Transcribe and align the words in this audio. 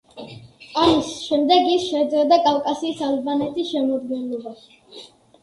ამის 0.83 1.11
შემდეგ 1.25 1.69
ის 1.73 1.85
შედიოდა 1.89 2.41
კავკასიის 2.47 3.05
ალბანეთის 3.11 3.71
შემადგენლობაში. 3.75 5.09